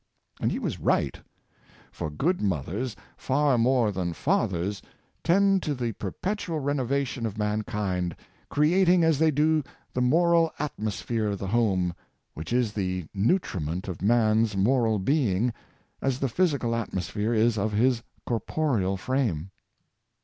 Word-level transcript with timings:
And 0.39 0.51
he 0.51 0.57
was 0.57 0.79
right: 0.79 1.21
for 1.91 2.09
good 2.09 2.41
mothers, 2.41 2.95
far 3.17 3.59
more 3.59 3.91
than 3.91 4.13
fathers, 4.13 4.81
tend 5.23 5.61
to 5.61 5.75
the 5.75 5.91
perpetual 5.91 6.59
renovation 6.59 7.27
of 7.27 7.37
mankind, 7.37 8.15
creating 8.49 9.03
as 9.03 9.19
they 9.19 9.29
do 9.29 9.61
the 9.93 10.01
moral 10.01 10.51
atmosphere 10.57 11.27
of 11.27 11.37
7 11.39 11.49
98 11.49 11.51
Home 11.61 11.83
the 11.83 11.87
Best 11.87 11.97
School, 11.97 11.97
the 11.97 12.25
home, 12.25 12.33
which 12.33 12.53
is 12.53 12.73
the 12.73 13.05
nutriment 13.13 13.87
of 13.87 14.01
man's 14.01 14.57
moral 14.57 14.97
being, 14.97 15.53
as 16.01 16.17
the 16.19 16.29
physical 16.29 16.73
atmosphere 16.75 17.35
is 17.35 17.59
of 17.59 17.71
his 17.73 18.01
corporeal 18.25 18.97
frame. 18.97 19.51